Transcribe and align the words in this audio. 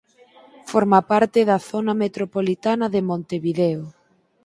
Forma 0.71 0.99
parte 1.11 1.39
da 1.49 1.57
zona 1.69 1.93
metropolitana 2.03 2.85
de 2.93 3.01
Montevideo. 3.09 3.83